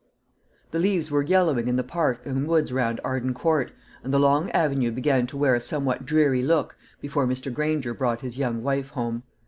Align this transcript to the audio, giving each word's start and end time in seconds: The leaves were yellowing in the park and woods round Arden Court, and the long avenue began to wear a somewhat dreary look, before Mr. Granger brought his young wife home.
The 0.71 0.79
leaves 0.79 1.11
were 1.11 1.21
yellowing 1.21 1.67
in 1.67 1.75
the 1.75 1.83
park 1.83 2.25
and 2.25 2.47
woods 2.47 2.73
round 2.73 2.99
Arden 3.03 3.35
Court, 3.35 3.71
and 4.03 4.11
the 4.11 4.17
long 4.17 4.49
avenue 4.49 4.89
began 4.89 5.27
to 5.27 5.37
wear 5.37 5.53
a 5.53 5.61
somewhat 5.61 6.07
dreary 6.07 6.41
look, 6.41 6.75
before 6.99 7.27
Mr. 7.27 7.53
Granger 7.53 7.93
brought 7.93 8.21
his 8.21 8.35
young 8.39 8.63
wife 8.63 8.89
home. 8.89 9.21